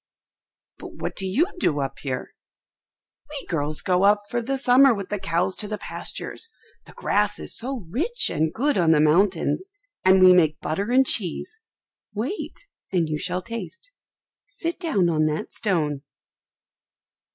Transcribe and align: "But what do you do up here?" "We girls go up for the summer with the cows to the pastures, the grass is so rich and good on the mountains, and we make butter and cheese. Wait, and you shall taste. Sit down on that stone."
"But 0.79 0.95
what 0.95 1.15
do 1.15 1.27
you 1.27 1.45
do 1.59 1.79
up 1.79 1.99
here?" 1.99 2.33
"We 3.29 3.45
girls 3.45 3.81
go 3.83 4.01
up 4.03 4.23
for 4.31 4.41
the 4.41 4.57
summer 4.57 4.95
with 4.95 5.09
the 5.09 5.19
cows 5.19 5.55
to 5.57 5.67
the 5.67 5.77
pastures, 5.77 6.49
the 6.87 6.93
grass 6.93 7.37
is 7.37 7.55
so 7.55 7.85
rich 7.87 8.27
and 8.31 8.51
good 8.51 8.79
on 8.79 8.89
the 8.93 8.99
mountains, 8.99 9.69
and 10.03 10.19
we 10.23 10.33
make 10.33 10.59
butter 10.59 10.89
and 10.89 11.05
cheese. 11.05 11.59
Wait, 12.15 12.65
and 12.91 13.09
you 13.09 13.19
shall 13.19 13.43
taste. 13.43 13.91
Sit 14.47 14.79
down 14.79 15.07
on 15.07 15.27
that 15.27 15.53
stone." 15.53 16.01